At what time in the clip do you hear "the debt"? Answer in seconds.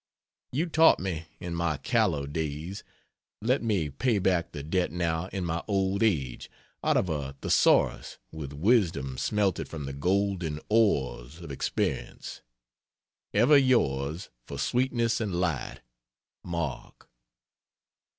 4.51-4.91